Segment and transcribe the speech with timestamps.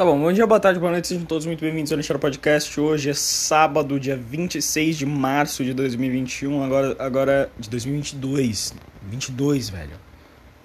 [0.00, 2.80] Tá bom, bom dia, boa tarde, boa noite, sejam todos muito bem-vindos ao Alexandre Podcast.
[2.80, 8.72] Hoje é sábado, dia 26 de março de 2021, agora, agora de 2022.
[9.02, 9.98] 22, velho.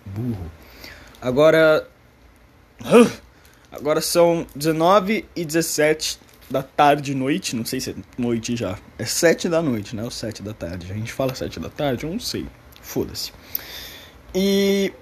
[0.06, 0.50] Burro.
[1.22, 1.86] Agora.
[3.70, 6.18] Agora são 19 e 17
[6.50, 8.80] da tarde e noite, não sei se é noite já.
[8.98, 10.04] É 7 da noite, né?
[10.06, 10.90] Ou 7 da tarde.
[10.90, 12.06] A gente fala 7 da tarde?
[12.06, 12.46] Eu não sei.
[12.82, 13.34] Foda-se.
[14.34, 14.94] E.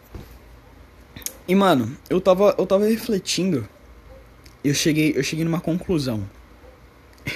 [1.48, 3.70] E, mano, eu tava, eu tava refletindo
[4.64, 6.24] eu cheguei, eu cheguei numa conclusão.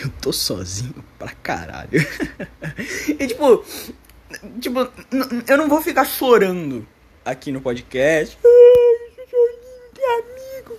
[0.01, 1.89] Eu tô sozinho pra caralho.
[3.07, 3.63] e tipo,
[4.59, 4.79] tipo,
[5.47, 6.85] eu não vou ficar chorando
[7.23, 8.37] aqui no podcast.
[8.43, 9.07] Ai,
[10.19, 10.77] amigo.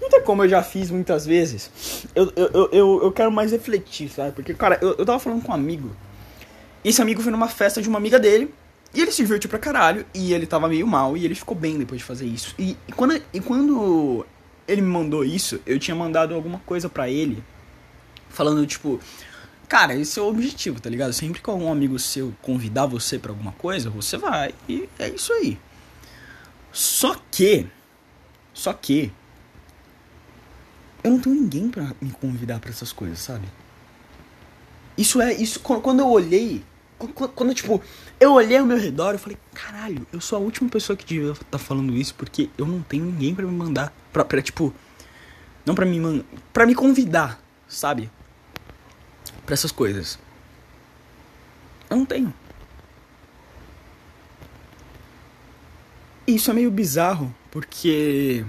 [0.00, 1.70] Não tem como eu já fiz muitas vezes.
[2.14, 4.32] Eu, eu, eu, eu quero mais refletir, sabe?
[4.32, 5.94] Porque, cara, eu, eu tava falando com um amigo.
[6.84, 8.52] E esse amigo foi numa festa de uma amiga dele.
[8.94, 10.06] E ele se divertiu pra caralho.
[10.14, 11.16] E ele tava meio mal.
[11.16, 12.54] E ele ficou bem depois de fazer isso.
[12.58, 14.24] E, e quando, e quando
[14.68, 17.42] ele me mandou isso, eu tinha mandado alguma coisa para ele,
[18.28, 19.00] falando tipo,
[19.66, 21.12] cara, esse é o objetivo, tá ligado?
[21.14, 25.32] Sempre que algum amigo seu convidar você para alguma coisa, você vai e é isso
[25.32, 25.58] aí.
[26.70, 27.66] Só que,
[28.52, 29.10] só que,
[31.02, 33.48] eu não tenho ninguém para me convidar para essas coisas, sabe?
[34.98, 36.62] Isso é, isso, quando eu olhei
[37.34, 37.80] quando, tipo,
[38.18, 41.30] eu olhei ao meu redor e falei, caralho, eu sou a última pessoa que devia
[41.30, 43.92] estar tá falando isso porque eu não tenho ninguém para me mandar.
[44.18, 44.74] Pra, pra, tipo,
[45.64, 48.10] não pra me para me convidar, sabe?
[49.46, 50.18] Pra essas coisas.
[51.88, 52.34] Eu não tenho.
[56.26, 58.44] Isso é meio bizarro, porque.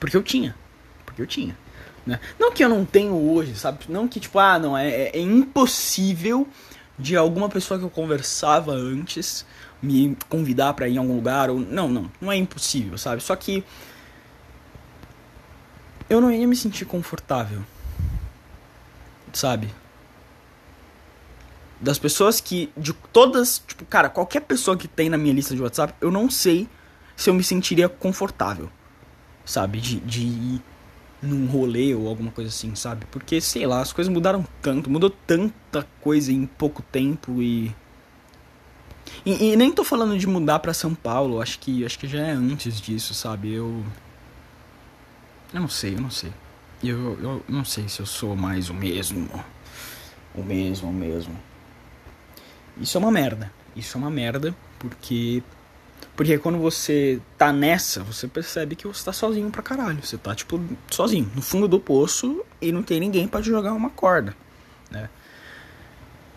[0.00, 0.56] Porque eu tinha.
[1.04, 1.56] Porque eu tinha.
[2.04, 2.18] Né?
[2.36, 3.84] Não que eu não tenho hoje, sabe?
[3.88, 6.48] Não que, tipo, ah, não, é, é impossível
[6.98, 9.46] de alguma pessoa que eu conversava antes
[9.80, 13.22] me convidar para ir em algum lugar ou não, não, não é impossível, sabe?
[13.22, 13.62] Só que
[16.08, 17.62] eu não ia me sentir confortável.
[19.32, 19.68] Sabe?
[21.80, 25.60] Das pessoas que de todas, tipo, cara, qualquer pessoa que tem na minha lista de
[25.60, 26.68] WhatsApp, eu não sei
[27.14, 28.70] se eu me sentiria confortável.
[29.44, 29.80] Sabe?
[29.80, 30.62] De, de ir
[31.22, 33.06] num rolê ou alguma coisa assim, sabe?
[33.10, 37.74] Porque, sei lá, as coisas mudaram tanto, mudou tanta coisa em pouco tempo e.
[39.24, 42.20] E, e nem tô falando de mudar para São Paulo, acho que acho que já
[42.20, 43.52] é antes disso, sabe?
[43.52, 43.84] Eu.
[45.52, 46.32] Eu não sei, eu não sei.
[46.82, 49.28] Eu, eu não sei se eu sou mais o mesmo.
[50.34, 51.36] O mesmo, o mesmo.
[52.78, 53.50] Isso é uma merda.
[53.74, 55.42] Isso é uma merda, porque
[56.14, 60.02] porque quando você tá nessa, você percebe que você tá sozinho pra caralho.
[60.02, 60.58] Você tá, tipo,
[60.90, 64.34] sozinho, no fundo do poço e não tem ninguém para te jogar uma corda,
[64.90, 65.10] né?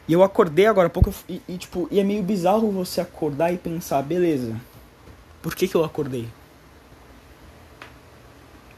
[0.06, 3.54] E eu acordei agora há pouco e, e, tipo, e é meio bizarro você acordar
[3.54, 4.60] e pensar, beleza,
[5.42, 6.28] por que que eu acordei?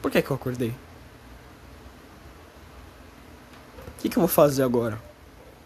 [0.02, 0.74] Por que que eu acordei?
[3.86, 5.00] O que que eu vou fazer agora?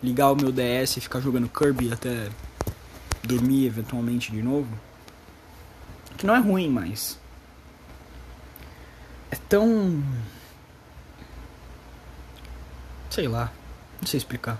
[0.02, 2.28] Ligar o meu DS e ficar jogando Kirby até
[3.24, 4.68] dormir eventualmente de novo?
[6.18, 7.18] Que não é ruim, mas.
[9.30, 10.02] É tão.
[13.08, 13.50] Sei lá.
[14.00, 14.58] Não sei explicar.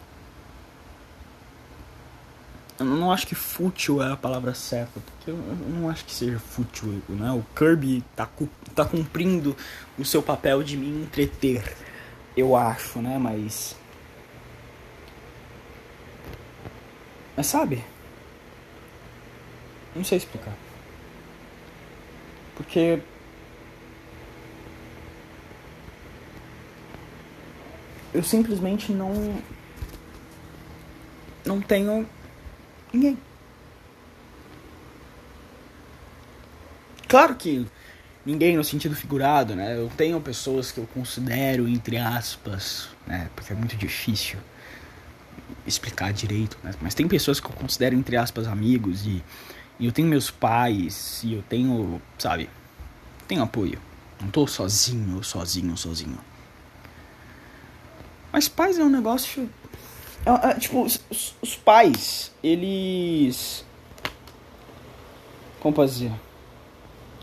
[2.79, 6.39] Eu não acho que fútil é a palavra certa, porque eu não acho que seja
[6.39, 7.31] fútil, né?
[7.33, 8.29] O Kirby tá,
[8.75, 9.57] tá cumprindo
[9.99, 11.75] o seu papel de me entreter,
[12.37, 13.17] eu acho, né?
[13.19, 13.75] Mas.
[17.35, 17.83] Mas sabe?
[19.95, 20.55] Não sei explicar.
[22.57, 23.01] Porque
[28.13, 29.43] eu simplesmente não
[31.47, 32.07] não tenho
[32.93, 33.19] ninguém.
[37.09, 37.67] Claro que
[38.25, 39.79] ninguém no sentido figurado, né?
[39.79, 43.31] Eu tenho pessoas que eu considero entre aspas, né?
[43.35, 44.39] Porque é muito difícil
[45.67, 46.73] explicar direito, né?
[46.81, 49.23] Mas tem pessoas que eu considero entre aspas amigos e
[49.79, 52.49] e eu tenho meus pais, e eu tenho, sabe,
[53.29, 53.79] tenho apoio.
[54.21, 56.19] Não tô sozinho, sozinho, sozinho.
[58.33, 59.49] Mas pais é um negócio.
[60.27, 61.01] É, é, tipo, os,
[61.41, 63.65] os, pais, eles.
[65.61, 66.13] Como posso dizer?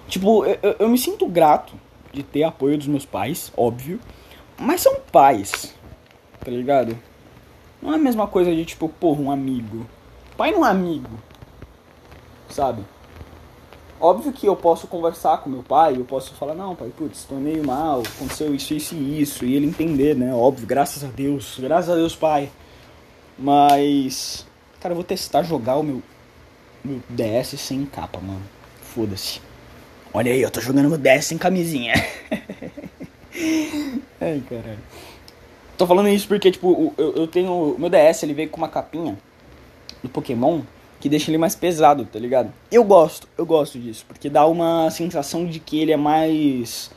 [0.07, 1.73] Tipo, eu, eu me sinto grato
[2.11, 3.99] de ter apoio dos meus pais, óbvio.
[4.57, 5.75] Mas são pais,
[6.39, 6.97] tá ligado?
[7.81, 9.85] Não é a mesma coisa de tipo, porra, um amigo.
[10.37, 11.09] Pai não é amigo
[12.53, 12.83] sabe?
[13.99, 17.35] Óbvio que eu posso conversar com meu pai, eu posso falar, não, pai, putz, tô
[17.35, 20.33] meio mal, aconteceu isso, isso e isso, e ele entender, né?
[20.33, 22.49] Óbvio, graças a Deus, graças a Deus, pai.
[23.37, 24.45] Mas,
[24.79, 26.01] cara, eu vou testar jogar o meu,
[26.83, 28.43] meu DS sem capa, mano.
[28.81, 29.41] Foda-se.
[30.13, 31.93] Olha aí, eu tô jogando meu DS sem camisinha.
[34.21, 34.79] Ai, caralho.
[35.77, 37.51] Tô falando isso porque, tipo, eu, eu tenho.
[37.51, 39.17] O meu DS ele veio com uma capinha
[40.03, 40.61] do Pokémon
[40.99, 42.53] que deixa ele mais pesado, tá ligado?
[42.71, 46.91] Eu gosto, eu gosto disso, porque dá uma sensação de que ele é mais.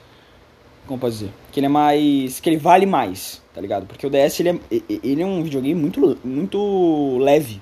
[0.87, 1.31] Como posso dizer?
[1.51, 2.41] Que ele é mais.
[2.41, 3.87] Que ele vale mais, tá ligado?
[3.87, 7.61] Porque o DS ele é, ele é um videogame muito, muito leve.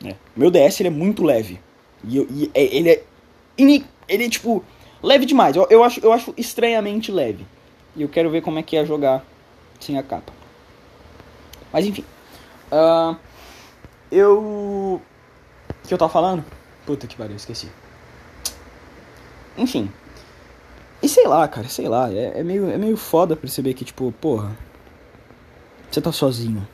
[0.00, 0.16] Né?
[0.36, 1.60] Meu DS ele é muito leve.
[2.04, 3.02] E, eu, e é, ele é.
[3.56, 4.64] Ele é tipo.
[5.02, 5.56] Leve demais.
[5.56, 7.44] Eu, eu, acho, eu acho estranhamente leve.
[7.96, 9.24] E eu quero ver como é que é jogar
[9.80, 10.32] sem a capa.
[11.72, 12.04] Mas enfim.
[12.70, 13.16] Uh,
[14.10, 14.38] eu.
[15.84, 16.44] O que eu tava falando?
[16.86, 17.68] Puta que pariu, esqueci.
[19.56, 19.90] Enfim.
[21.02, 22.12] E sei lá, cara, sei lá.
[22.12, 24.56] É, é, meio, é meio foda perceber que, tipo, porra.
[25.90, 26.66] Você tá sozinho.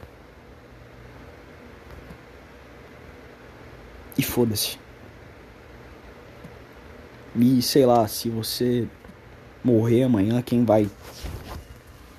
[4.17, 4.79] E foda-se.
[7.35, 8.87] E sei lá, se você
[9.65, 10.91] morrer amanhã, quem vai.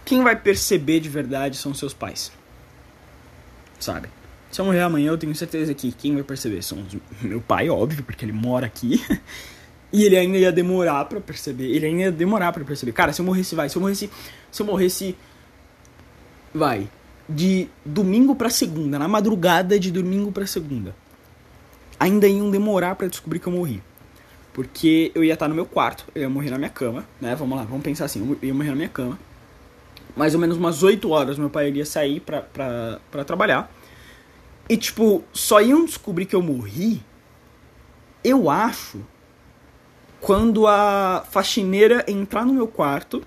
[0.04, 2.32] Quem vai perceber de verdade são seus pais.
[3.80, 4.10] Sabe?
[4.52, 6.84] Se eu morrer amanhã, eu tenho certeza que quem vai perceber são
[7.22, 9.04] meu pai, óbvio, porque ele mora aqui.
[9.92, 11.66] e ele ainda ia demorar para perceber.
[11.66, 12.92] Ele ainda ia demorar para perceber.
[12.92, 13.70] Cara, se eu morresse, vai.
[13.70, 14.10] Se eu morresse.
[14.52, 15.16] Se eu morresse.
[16.54, 16.90] Vai.
[17.28, 20.96] De domingo para segunda, na madrugada de domingo para segunda.
[22.00, 23.82] Ainda iam demorar para descobrir que eu morri.
[24.54, 27.36] Porque eu ia estar no meu quarto, eu ia morrer na minha cama, né?
[27.36, 29.20] Vamos lá, vamos pensar assim, eu ia morrer na minha cama.
[30.16, 33.72] Mais ou menos umas 8 horas meu pai iria sair pra, pra, pra trabalhar.
[34.68, 37.02] E tipo, só iam descobrir que eu morri,
[38.24, 39.00] eu acho,
[40.22, 43.24] quando a faxineira entrar no meu quarto,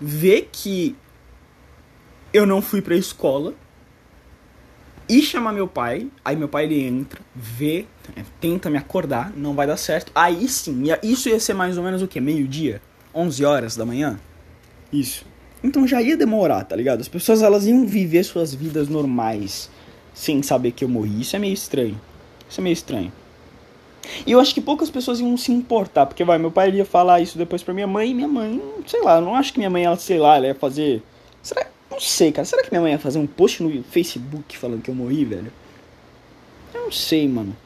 [0.00, 0.96] ver que
[2.32, 3.54] eu não fui pra escola
[5.08, 6.08] e chamar meu pai.
[6.24, 7.86] Aí meu pai ele entra, vê,
[8.40, 10.10] tenta me acordar, não vai dar certo.
[10.14, 12.20] Aí sim, isso ia ser mais ou menos o que?
[12.20, 12.80] Meio-dia?
[13.14, 14.18] 11 horas da manhã?
[14.92, 15.24] Isso.
[15.62, 17.00] Então já ia demorar, tá ligado?
[17.00, 19.70] As pessoas elas iam viver suas vidas normais
[20.14, 21.20] sem saber que eu morri.
[21.20, 22.00] Isso é meio estranho.
[22.48, 23.12] Isso é meio estranho.
[24.26, 27.20] E eu acho que poucas pessoas iam se importar, porque vai, meu pai ia falar
[27.20, 29.84] isso depois pra minha mãe, e minha mãe, sei lá, não acho que minha mãe,
[29.84, 31.02] ela, sei lá, ela ia fazer.
[31.42, 32.44] Será não sei, cara.
[32.44, 35.52] Será que minha mãe ia fazer um post no Facebook falando que eu morri, velho?
[36.74, 37.56] Eu não sei, mano.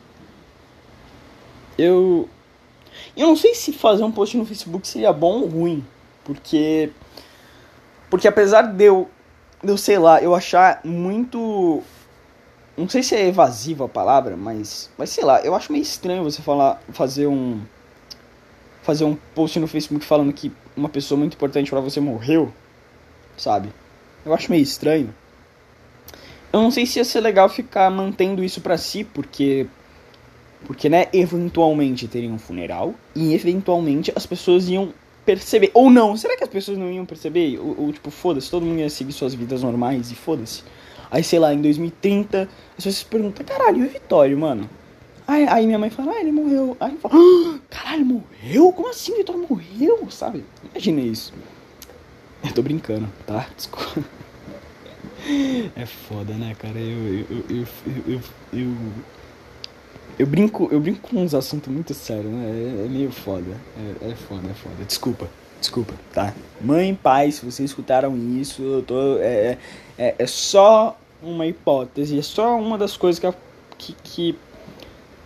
[1.77, 2.29] Eu.
[3.17, 5.85] Eu não sei se fazer um post no Facebook seria bom ou ruim.
[6.25, 6.91] Porque.
[8.09, 9.11] Porque apesar de eu.
[9.63, 11.83] De eu sei lá, eu achar muito.
[12.81, 14.91] Não sei se é evasiva a palavra, mas.
[14.97, 16.83] Mas sei lá, eu acho meio estranho você falar.
[16.89, 17.61] Fazer um.
[18.83, 22.51] Fazer um post no Facebook falando que uma pessoa muito importante para você morreu.
[23.37, 23.69] Sabe?
[24.25, 25.15] Eu acho meio estranho.
[26.51, 29.67] Eu não sei se ia ser legal ficar mantendo isso para si, porque
[30.67, 34.93] porque né, eventualmente teria um funeral e eventualmente as pessoas iam
[35.25, 36.17] perceber ou não.
[36.17, 37.59] Será que as pessoas não iam perceber?
[37.59, 40.63] Ou, ou tipo, foda-se, todo mundo ia seguir suas vidas normais e foda-se.
[41.11, 42.43] Aí, sei lá, em 2030,
[42.79, 44.69] as pessoas perguntam, caralho, e o Vitório, mano?
[45.27, 46.77] Aí, aí minha mãe fala, ah, ele morreu.
[46.81, 48.73] Aí fala, ah, caralho, morreu?
[48.73, 50.09] Como assim o Vitório morreu?
[50.11, 50.45] Sabe?
[50.71, 51.33] Imagina isso.
[52.45, 53.47] Eu tô brincando, tá?
[53.57, 54.05] Desculpa.
[55.77, 56.79] É foda, né, cara?
[56.79, 57.27] Eu.
[57.31, 57.45] Eu.
[57.49, 57.67] Eu.
[58.07, 58.21] Eu.
[58.53, 58.77] eu,
[60.19, 62.51] eu brinco, eu brinco com uns assuntos muito sérios, né?
[62.51, 63.57] É, é meio foda.
[64.03, 64.85] É, é, foda, é foda.
[64.87, 65.29] Desculpa,
[65.59, 66.35] desculpa, tá?
[66.61, 69.17] Mãe, pai, se vocês escutaram isso, eu tô.
[69.19, 69.57] É,
[70.01, 73.33] é, é só uma hipótese, é só uma das coisas que,
[73.79, 74.39] que, que,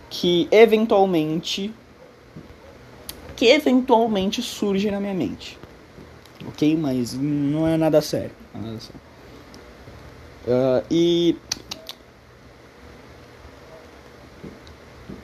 [0.09, 1.73] que eventualmente.
[3.35, 5.57] Que eventualmente surge na minha mente
[6.47, 6.75] ok?
[6.77, 8.31] Mas não é nada sério.
[8.53, 9.01] Nada sério.
[10.47, 11.37] Uh, e.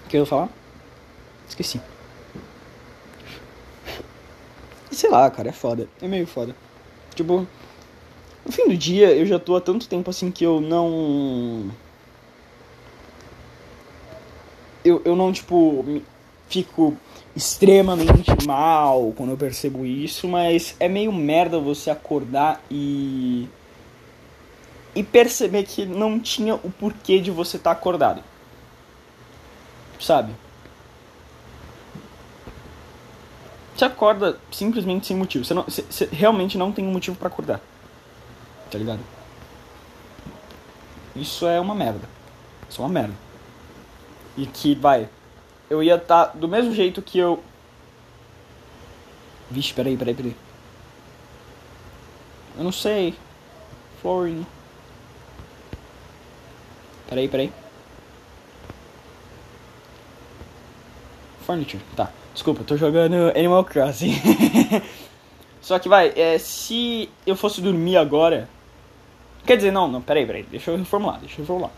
[0.05, 0.49] O que eu ia falar?
[1.47, 1.79] Esqueci.
[4.91, 5.87] Sei lá, cara, é foda.
[6.01, 6.55] É meio foda.
[7.15, 7.47] Tipo,
[8.45, 11.69] no fim do dia eu já tô há tanto tempo assim que eu não.
[14.83, 16.01] Eu, eu não, tipo,
[16.49, 16.97] fico
[17.35, 23.47] extremamente mal quando eu percebo isso, mas é meio merda você acordar e
[24.93, 28.21] e perceber que não tinha o porquê de você estar tá acordado.
[29.99, 30.33] Sabe?
[33.75, 35.45] Você acorda simplesmente sem motivo.
[35.45, 37.61] Você, não, você, você realmente não tem um motivo para acordar.
[38.71, 39.01] Tá ligado?
[41.15, 42.07] Isso é uma merda.
[42.69, 43.13] Isso é uma merda.
[44.37, 45.09] E que vai,
[45.69, 47.43] eu ia estar tá do mesmo jeito que eu.
[49.49, 50.35] Vixe, peraí, peraí, peraí.
[52.57, 53.13] Eu não sei.
[54.01, 54.45] Flooring.
[57.09, 57.51] Peraí, peraí.
[61.45, 62.09] Furniture, tá.
[62.33, 64.13] Desculpa, tô jogando Animal Crossing.
[65.61, 68.49] Só que vai, é, se eu fosse dormir agora.
[69.45, 71.71] Quer dizer, não, não, peraí, peraí, deixa eu reformular, deixa eu reformular.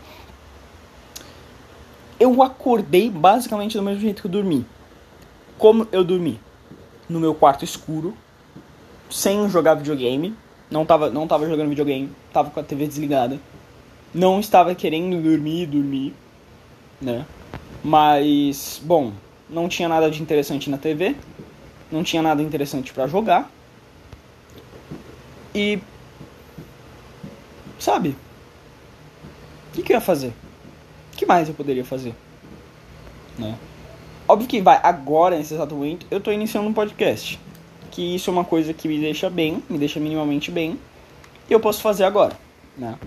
[2.20, 4.64] Eu acordei basicamente do mesmo jeito que eu dormi.
[5.58, 6.40] Como eu dormi?
[7.08, 8.16] No meu quarto escuro,
[9.10, 10.34] sem jogar videogame.
[10.70, 13.38] Não tava, não tava jogando videogame, tava com a TV desligada.
[14.12, 16.14] Não estava querendo dormir, dormir,
[17.00, 17.26] né?
[17.82, 19.12] Mas, bom,
[19.48, 21.14] não tinha nada de interessante na TV,
[21.90, 23.50] não tinha nada interessante para jogar.
[25.54, 25.78] E.
[27.84, 28.16] Sabe?
[29.68, 30.28] O que, que eu ia fazer?
[31.12, 32.14] O que mais eu poderia fazer?
[33.38, 33.58] Né?
[34.26, 37.38] Óbvio que vai, agora, nesse exato momento, eu tô iniciando um podcast.
[37.90, 40.80] Que isso é uma coisa que me deixa bem, me deixa minimamente bem.
[41.46, 42.34] E eu posso fazer agora,
[42.74, 42.98] né?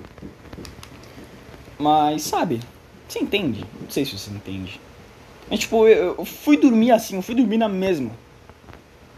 [1.79, 2.59] Mas, sabe?
[3.07, 3.65] Você entende?
[3.81, 4.79] Não sei se você entende.
[5.49, 8.11] Mas, tipo, eu, eu fui dormir assim, eu fui dormir na mesma.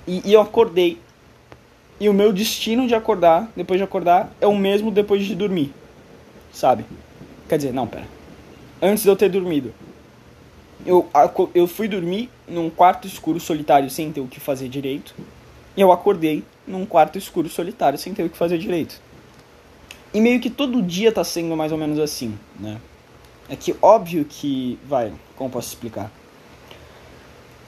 [0.08, 0.98] E, e, eu acordei.
[2.00, 5.74] E o meu destino de acordar, depois de acordar, é o mesmo depois de dormir.
[6.54, 6.86] Sabe?
[7.48, 8.08] Quer dizer, não, pera.
[8.82, 9.74] Antes de eu ter dormido.
[10.86, 11.10] Eu,
[11.54, 15.14] eu fui dormir num quarto escuro solitário sem ter o que fazer direito.
[15.76, 19.02] E eu acordei num quarto escuro solitário sem ter o que fazer direito.
[20.14, 22.80] E meio que todo dia tá sendo mais ou menos assim, né?
[23.50, 24.80] É que óbvio que.
[24.88, 26.12] Vai, como posso explicar?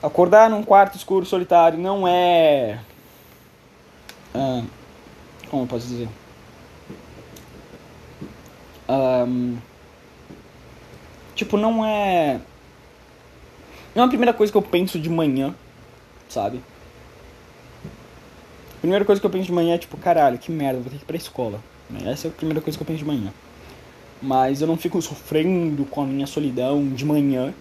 [0.01, 2.79] Acordar num quarto escuro solitário não é.
[4.33, 4.63] Ah,
[5.49, 6.09] como eu posso dizer?
[11.35, 12.39] Tipo, não é.
[13.95, 15.55] Não é a primeira coisa que eu penso de manhã,
[16.29, 16.61] sabe?
[18.77, 20.97] A primeira coisa que eu penso de manhã é tipo, caralho, que merda, vou ter
[20.97, 21.59] que ir pra escola.
[22.05, 23.33] Essa é a primeira coisa que eu penso de manhã.
[24.21, 27.53] Mas eu não fico sofrendo com a minha solidão de manhã,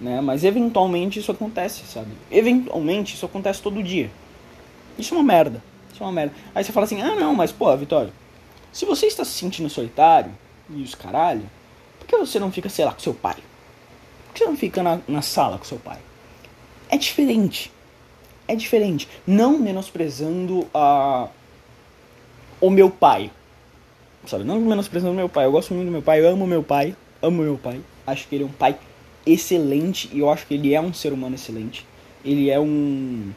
[0.00, 0.20] né?
[0.20, 2.10] Mas eventualmente isso acontece, sabe?
[2.30, 4.10] Eventualmente isso acontece todo dia.
[4.98, 5.62] Isso é uma merda.
[6.00, 6.34] Uma merda.
[6.54, 8.12] Aí você fala assim, ah não, mas pô, Vitório,
[8.72, 10.32] se você está se sentindo solitário
[10.70, 11.48] e os caralho,
[11.98, 13.36] por que você não fica, sei lá, com seu pai?
[14.26, 15.98] Por que você não fica na, na sala com seu pai?
[16.88, 17.70] É diferente.
[18.48, 19.08] É diferente.
[19.26, 21.28] Não menosprezando a,
[22.60, 23.30] o meu pai
[24.26, 24.44] sabe?
[24.44, 25.46] Não menosprezando meu pai.
[25.46, 27.80] Eu gosto muito do meu pai, eu amo meu pai, amo meu pai.
[28.06, 28.76] Acho que ele é um pai
[29.26, 31.86] excelente e eu acho que ele é um ser humano excelente.
[32.24, 33.30] Ele é um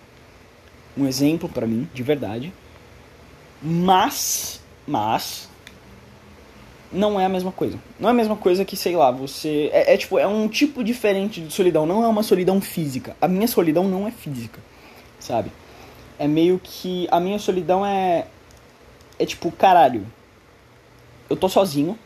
[0.98, 2.54] um exemplo para mim, de verdade.
[3.62, 5.50] Mas, mas
[6.92, 7.80] não é a mesma coisa.
[8.00, 10.84] Não é a mesma coisa que, sei lá, você é, é tipo, é um tipo
[10.84, 13.16] diferente de solidão, não é uma solidão física.
[13.20, 14.60] A minha solidão não é física,
[15.20, 15.52] sabe?
[16.20, 18.28] É meio que a minha solidão é
[19.18, 20.06] é tipo, caralho,
[21.30, 21.98] eu tô sozinho.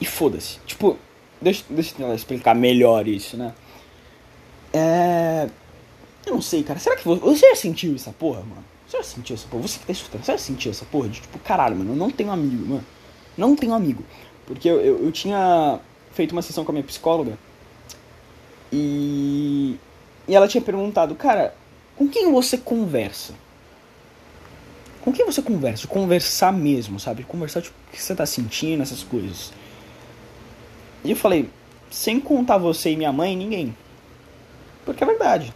[0.00, 0.58] E foda-se.
[0.66, 0.96] Tipo,
[1.40, 3.52] deixa, deixa eu explicar melhor isso, né?
[4.72, 5.48] É.
[6.28, 6.78] Eu não sei, cara.
[6.78, 8.64] Será que você, você já sentiu essa porra, mano?
[8.86, 9.62] Você já sentiu essa porra?
[9.62, 11.08] Você que tá escutando, você já sentiu essa porra?
[11.08, 12.84] De tipo, caralho, mano, eu não tenho amigo, mano.
[13.36, 14.04] Não tenho amigo.
[14.46, 15.80] Porque eu, eu, eu tinha
[16.12, 17.38] feito uma sessão com a minha psicóloga.
[18.72, 19.76] E.
[20.26, 21.54] E ela tinha perguntado, cara,
[21.96, 23.32] com quem você conversa?
[25.08, 25.86] com quem você conversa?
[25.86, 27.24] Conversar mesmo, sabe?
[27.24, 29.52] Conversar tipo, o que você tá sentindo, essas coisas.
[31.02, 31.48] E eu falei,
[31.90, 33.74] sem contar você e minha mãe, ninguém.
[34.84, 35.54] Porque é verdade.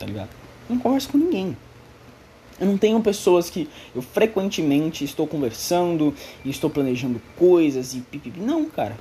[0.00, 0.30] Tá ligado?
[0.68, 1.54] Eu não converso com ninguém.
[2.58, 8.40] Eu não tenho pessoas que eu frequentemente estou conversando e estou planejando coisas e pipipi.
[8.40, 8.96] Não, cara.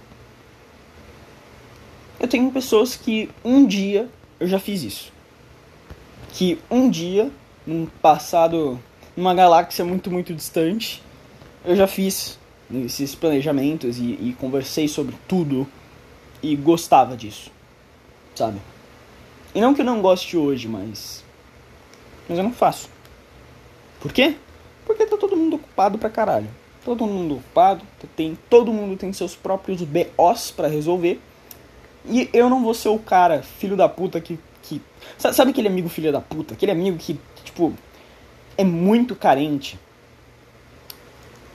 [2.19, 4.09] Eu tenho pessoas que um dia
[4.41, 5.13] eu já fiz isso.
[6.33, 7.31] Que um dia,
[7.65, 8.77] num passado
[9.15, 11.01] numa galáxia muito, muito distante.
[11.63, 12.37] Eu já fiz
[12.85, 15.65] esses planejamentos e, e conversei sobre tudo
[16.43, 17.49] e gostava disso,
[18.35, 18.59] sabe?
[19.53, 21.23] E não que eu não goste hoje, mas.
[22.27, 22.89] Mas eu não faço.
[23.99, 24.35] Por quê?
[24.85, 26.49] Porque tá todo mundo ocupado pra caralho.
[26.85, 27.83] Todo mundo ocupado,
[28.15, 31.19] tem, todo mundo tem seus próprios BOs para resolver.
[32.05, 34.39] E eu não vou ser o cara, filho da puta, que.
[34.61, 34.81] que
[35.17, 36.53] sabe aquele amigo filho da puta?
[36.53, 37.73] Aquele amigo que, tipo,
[38.57, 39.79] é muito carente.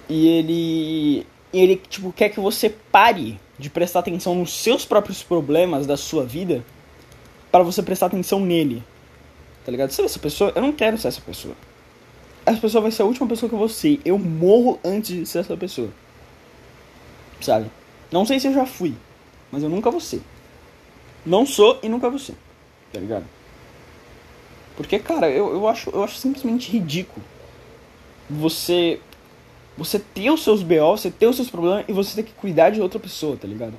[0.08, 5.86] E ele ele tipo quer que você pare de prestar atenção nos seus próprios problemas
[5.86, 6.64] da sua vida
[7.54, 8.82] para você prestar atenção nele.
[9.64, 9.92] Tá ligado?
[9.92, 10.52] Sabe essa pessoa?
[10.56, 11.54] Eu não quero ser essa pessoa.
[12.44, 14.00] Essa pessoa vai ser a última pessoa que eu vou ser.
[14.04, 15.88] Eu morro antes de ser essa pessoa.
[17.40, 17.70] Sabe?
[18.10, 18.96] Não sei se eu já fui,
[19.52, 20.20] mas eu nunca vou ser.
[21.24, 22.34] Não sou e nunca vou ser.
[22.92, 23.24] Tá ligado?
[24.76, 27.24] Porque, cara, eu, eu, acho, eu acho simplesmente ridículo
[28.28, 28.98] você
[29.76, 32.70] você ter os seus BO, você ter os seus problemas e você ter que cuidar
[32.70, 33.74] de outra pessoa, tá ligado?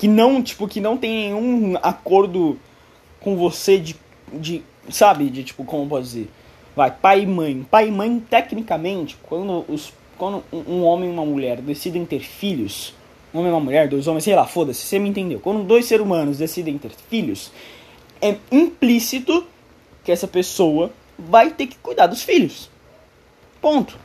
[0.00, 2.58] Que não, tipo, que não tem nenhum acordo
[3.20, 3.94] com você de,
[4.32, 6.30] de sabe, de tipo, como posso dizer?
[6.74, 7.66] Vai, pai e mãe.
[7.70, 12.94] Pai e mãe, tecnicamente, quando, os, quando um homem e uma mulher decidem ter filhos,
[13.34, 15.38] um homem e uma mulher, dois homens, sei lá, foda-se, você me entendeu.
[15.38, 17.52] Quando dois seres humanos decidem ter filhos,
[18.22, 19.46] é implícito
[20.02, 22.70] que essa pessoa vai ter que cuidar dos filhos.
[23.60, 23.98] Ponto.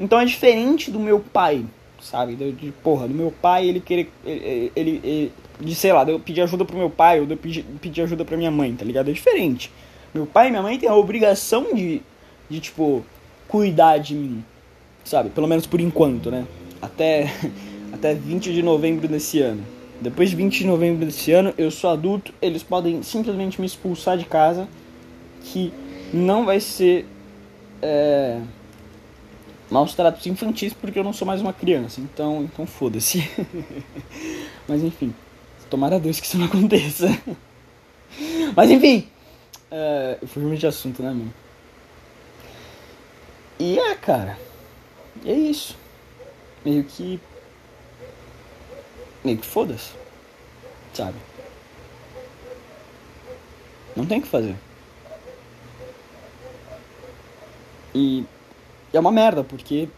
[0.00, 1.66] Então é diferente do meu pai,
[2.02, 2.34] sabe?
[2.34, 4.10] De, de porra, do meu pai, ele querer.
[4.26, 7.34] Ele, ele, ele, de sei lá, de eu pedir ajuda pro meu pai ou de
[7.34, 9.08] eu pedir, pedir ajuda pra minha mãe, tá ligado?
[9.08, 9.70] É diferente.
[10.12, 12.02] Meu pai e minha mãe têm a obrigação de,
[12.50, 13.04] de tipo,
[13.48, 14.44] cuidar de mim,
[15.04, 15.30] sabe?
[15.30, 16.44] Pelo menos por enquanto, né?
[16.80, 17.32] Até,
[17.92, 19.64] até 20 de novembro desse ano.
[20.00, 24.18] Depois de 20 de novembro desse ano, eu sou adulto, eles podem simplesmente me expulsar
[24.18, 24.66] de casa,
[25.44, 25.72] que
[26.12, 27.06] não vai ser.
[27.80, 28.40] É
[29.72, 31.98] maus tratos infantis porque eu não sou mais uma criança.
[32.00, 33.28] Então, então foda-se.
[34.68, 35.14] Mas enfim,
[35.70, 37.06] tomara a Deus que isso não aconteça.
[38.54, 39.08] Mas enfim,
[39.70, 41.32] uh, eu fui de assunto, né, mano?
[43.58, 44.38] E é, cara,
[45.24, 45.74] é isso.
[46.62, 47.18] Meio que.
[49.24, 49.92] Meio que foda-se.
[50.92, 51.16] Sabe?
[53.96, 54.54] Não tem o que fazer.
[57.94, 58.24] E
[58.92, 59.88] é uma merda, porque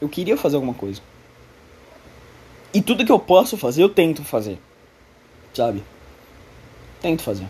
[0.00, 1.00] eu queria fazer alguma coisa.
[2.74, 4.58] E tudo que eu posso fazer, eu tento fazer.
[5.54, 5.84] Sabe?
[7.00, 7.46] Tento fazer.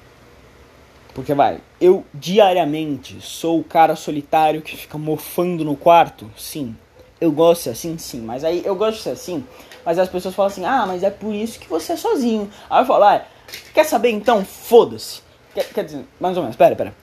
[1.14, 6.30] Porque vai, eu diariamente sou o cara solitário que fica mofando no quarto?
[6.36, 6.76] Sim.
[7.20, 7.98] Eu gosto de ser assim?
[7.98, 8.20] Sim.
[8.22, 9.44] Mas aí eu gosto de ser assim.
[9.84, 12.50] Mas as pessoas falam assim: ah, mas é por isso que você é sozinho.
[12.68, 13.24] Aí eu falo: ah,
[13.72, 14.44] quer saber então?
[14.44, 15.20] Foda-se.
[15.54, 16.94] Quer, quer dizer, mais ou menos, pera, pera.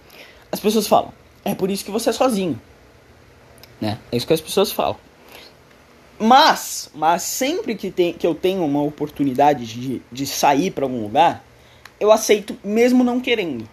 [0.51, 1.13] As pessoas falam:
[1.46, 2.60] é por isso que você é sozinho
[3.79, 3.98] né?
[4.12, 4.98] É isso que as pessoas falam.
[6.19, 11.01] Mas, mas sempre que, tem, que eu tenho uma oportunidade de, de sair para algum
[11.01, 11.43] lugar,
[12.00, 13.67] eu aceito mesmo não querendo.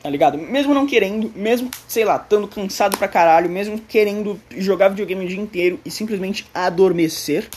[0.00, 0.36] Tá ligado?
[0.36, 5.28] Mesmo não querendo, mesmo, sei lá, estando cansado pra caralho, mesmo querendo jogar videogame o
[5.28, 7.48] dia inteiro e simplesmente adormecer,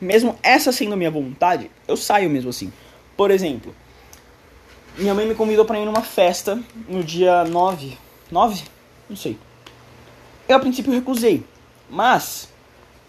[0.00, 2.72] mesmo essa sendo a minha vontade, eu saio mesmo assim.
[3.16, 3.74] Por exemplo,
[4.98, 7.96] minha mãe me convidou para ir numa festa no dia 9.
[8.30, 8.64] 9?
[9.08, 9.38] Não sei.
[10.52, 11.42] Eu a princípio recusei,
[11.88, 12.46] mas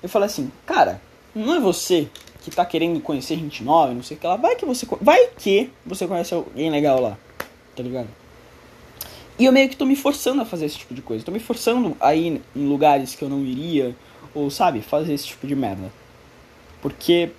[0.02, 1.02] eu falei assim, cara,
[1.36, 2.08] não é você
[2.42, 5.28] que tá querendo conhecer gente nova, não sei o que lá, vai que você vai
[5.38, 7.18] que você conhece alguém legal lá,
[7.76, 8.08] tá ligado?
[9.38, 11.40] E eu meio que tô me forçando a fazer esse tipo de coisa, tô me
[11.40, 13.94] forçando a ir em lugares que eu não iria,
[14.34, 15.92] ou sabe, fazer esse tipo de merda.
[16.82, 17.30] Porque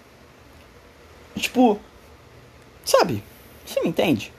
[1.34, 1.80] tipo,
[2.84, 3.24] sabe?
[3.64, 4.30] Você me entende?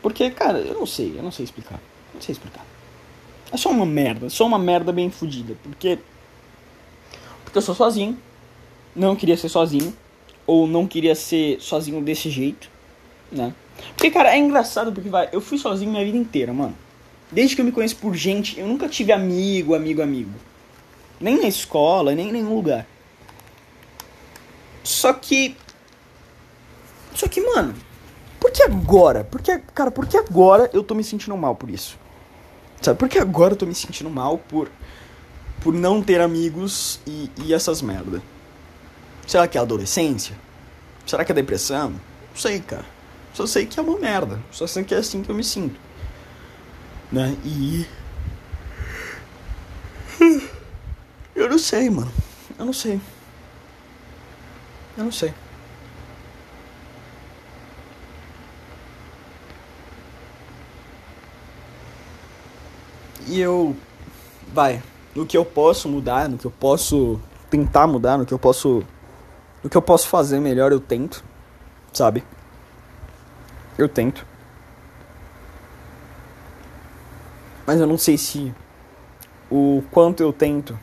[0.00, 1.80] Porque, cara, eu não sei, eu não sei explicar.
[2.14, 2.64] Não sei explicar.
[3.50, 5.56] É só uma merda, só uma merda bem fodida.
[5.62, 5.98] Porque.
[7.44, 8.18] Porque eu sou sozinho.
[8.94, 9.94] Não queria ser sozinho.
[10.46, 12.70] Ou não queria ser sozinho desse jeito.
[13.30, 13.54] Né?
[13.94, 15.28] Porque, cara, é engraçado porque vai.
[15.32, 16.76] Eu fui sozinho minha vida inteira, mano.
[17.30, 20.32] Desde que eu me conheço por gente, eu nunca tive amigo, amigo, amigo.
[21.20, 22.86] Nem na escola, nem em nenhum lugar.
[24.82, 25.56] Só que.
[27.14, 27.74] Só que, mano.
[28.40, 29.24] Por que agora?
[29.24, 31.98] Porque, cara, por que agora eu tô me sentindo mal por isso?
[32.80, 32.98] Sabe?
[32.98, 34.70] Porque agora eu tô me sentindo mal por,
[35.60, 38.22] por não ter amigos e, e essas merda.
[39.26, 40.36] Será que é adolescência?
[41.06, 41.90] Será que é depressão?
[41.90, 42.84] Não sei, cara.
[43.34, 44.40] Só sei que é uma merda.
[44.50, 45.78] Só sei que é assim que eu me sinto.
[47.10, 47.36] Né?
[47.44, 47.86] E.
[51.34, 52.12] Eu não sei, mano.
[52.58, 53.00] Eu não sei.
[54.96, 55.32] Eu não sei.
[63.26, 63.76] E eu.
[64.52, 64.82] Vai.
[65.14, 68.84] No que eu posso mudar, no que eu posso tentar mudar, no que eu posso.
[69.62, 71.24] No que eu posso fazer melhor, eu tento.
[71.92, 72.24] Sabe?
[73.76, 74.26] Eu tento.
[77.66, 78.54] Mas eu não sei se
[79.50, 80.78] o quanto eu tento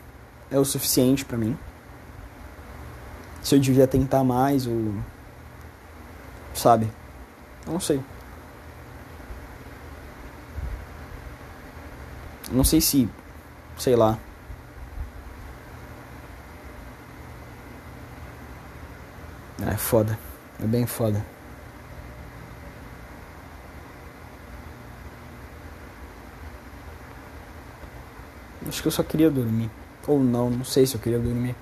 [0.51, 1.57] é o suficiente para mim.
[3.41, 4.93] Se eu devia tentar mais ou.
[6.53, 6.87] Sabe?
[7.65, 8.01] Não sei.
[12.55, 13.09] Não sei se.
[13.77, 14.17] Sei lá.
[19.67, 20.17] É foda.
[20.63, 21.25] É bem foda.
[28.67, 29.69] Acho que eu só queria dormir.
[30.07, 31.55] Ou não, não sei se eu queria dormir.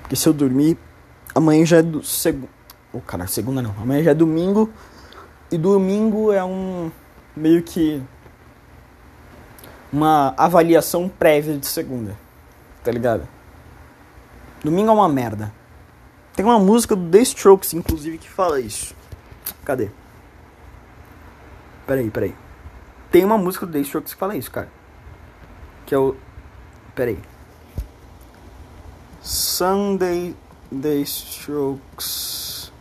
[0.00, 0.78] Porque se eu dormir,
[1.34, 2.48] amanhã já é do segundo.
[2.92, 3.74] Oh, cara, segunda não.
[3.78, 4.70] Amanhã já é domingo.
[5.50, 6.90] E domingo é um.
[7.36, 8.02] Meio que
[9.92, 12.16] uma avaliação prévia de segunda.
[12.82, 13.28] Tá ligado?
[14.64, 15.52] Domingo é uma merda.
[16.34, 18.94] Tem uma música do The Strokes, inclusive, que fala isso.
[19.64, 19.90] Cadê?
[21.86, 22.34] Peraí, peraí.
[23.10, 24.68] Tem uma música do The Strokes que fala isso, cara.
[25.84, 26.16] Que é o.
[26.94, 27.18] Pera aí.
[29.20, 30.34] Sunday
[30.70, 32.72] The Strokes.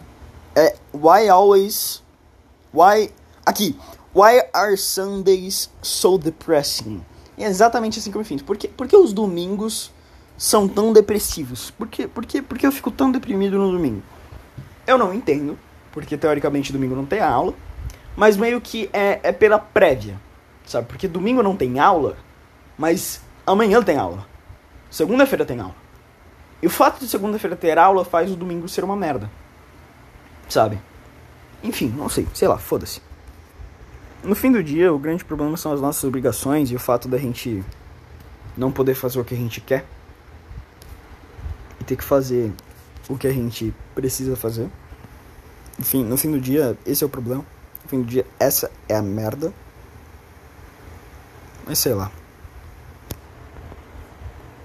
[0.55, 0.75] É.
[0.93, 2.01] Why always.
[2.73, 3.11] Why.
[3.45, 3.77] Aqui.
[4.13, 7.01] Why are Sundays so depressing?
[7.37, 8.43] é exatamente assim que eu me sinto.
[8.43, 9.91] Por que, por que os domingos
[10.37, 11.71] são tão depressivos?
[11.71, 14.03] Por que, por, que, por que eu fico tão deprimido no domingo?
[14.85, 15.57] Eu não entendo,
[15.91, 17.53] porque teoricamente domingo não tem aula,
[18.15, 20.19] mas meio que é, é pela prévia,
[20.65, 20.87] sabe?
[20.87, 22.17] Porque domingo não tem aula,
[22.77, 24.25] mas amanhã tem aula.
[24.89, 25.75] Segunda-feira tem aula.
[26.61, 29.31] E o fato de segunda-feira ter aula faz o domingo ser uma merda.
[30.49, 30.79] Sabe?
[31.63, 33.01] Enfim, não sei, sei lá, foda-se.
[34.23, 37.17] No fim do dia, o grande problema são as nossas obrigações e o fato da
[37.17, 37.63] gente
[38.55, 39.83] não poder fazer o que a gente quer
[41.79, 42.53] e ter que fazer
[43.09, 44.69] o que a gente precisa fazer.
[45.79, 47.43] Enfim, no fim do dia, esse é o problema.
[47.83, 49.51] No fim do dia, essa é a merda.
[51.65, 52.11] Mas sei lá.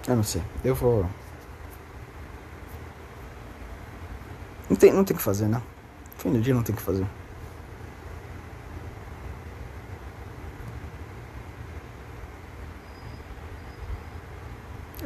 [0.07, 0.43] Eu não sei.
[0.63, 1.09] Eu vou.
[4.69, 5.63] Não tem, não tem o que fazer, né?
[6.17, 7.07] No fim do dia não tem o que fazer.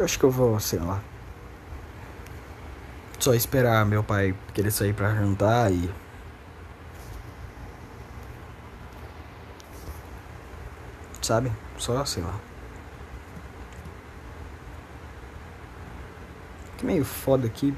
[0.01, 0.99] Eu acho que eu vou, sei lá.
[3.19, 5.91] Só esperar meu pai querer sair pra jantar e.
[11.21, 11.53] Sabe?
[11.77, 12.35] Só, sei lá.
[16.79, 17.77] Que meio foda aqui.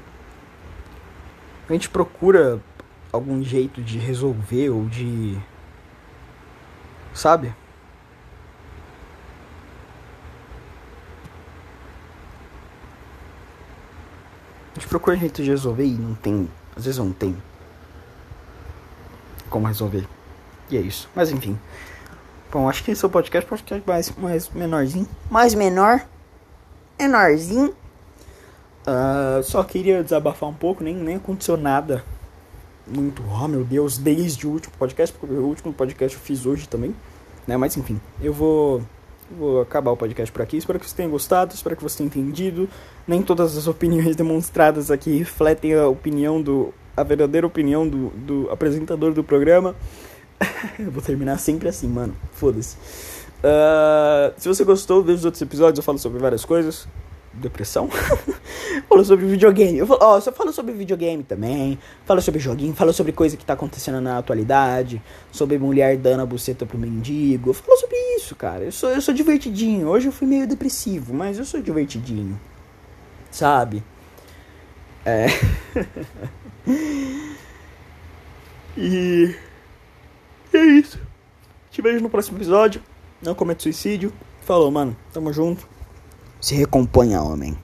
[1.67, 2.61] A gente procura
[3.11, 5.37] algum jeito de resolver ou de.
[7.13, 7.53] Sabe?
[14.83, 16.49] Gente procura jeito de resolver e não tem.
[16.75, 17.35] Às vezes não tem.
[19.49, 20.05] Como resolver.
[20.69, 21.09] E é isso.
[21.15, 21.57] Mas enfim.
[22.51, 25.07] Bom, acho que esse é o podcast, podcast mais, mais menorzinho.
[25.29, 26.05] Mais menor.
[26.99, 27.73] Menorzinho.
[28.85, 32.03] Uh, só queria desabafar um pouco, nem, nem aconteceu nada
[32.85, 36.67] muito, oh meu Deus, desde o último podcast, porque o último podcast eu fiz hoje
[36.67, 36.93] também,
[37.47, 37.55] né?
[37.55, 38.83] Mas enfim, eu vou
[39.37, 40.57] Vou acabar o podcast por aqui.
[40.57, 42.69] Espero que você tenha gostado, espero que você tenha entendido.
[43.07, 46.73] Nem todas as opiniões demonstradas aqui refletem a opinião do.
[46.95, 49.75] a verdadeira opinião do, do apresentador do programa.
[50.79, 52.15] eu vou terminar sempre assim, mano.
[52.31, 52.77] Foda-se.
[53.43, 56.87] Uh, se você gostou, veja os outros episódios, eu falo sobre várias coisas
[57.33, 57.89] depressão.
[58.87, 59.77] falo sobre videogame.
[59.77, 61.77] Eu falo, ó, só falo sobre videogame também.
[62.05, 65.01] Falo sobre joguinho, falo sobre coisa que tá acontecendo na atualidade.
[65.31, 67.49] Sobre mulher dando a buceta pro mendigo.
[67.49, 68.63] Eu falo sobre isso, cara.
[68.63, 69.87] Eu sou, eu sou divertidinho.
[69.87, 72.39] Hoje eu fui meio depressivo, mas eu sou divertidinho.
[73.31, 73.83] Sabe?
[75.05, 75.27] É.
[78.77, 79.35] e.
[80.53, 80.99] É isso.
[81.71, 82.81] Te vejo no próximo episódio.
[83.21, 84.13] Não cometa suicídio.
[84.41, 84.95] Falou, mano.
[85.11, 85.72] Tamo junto.
[86.43, 87.57] Se recomponha, homem.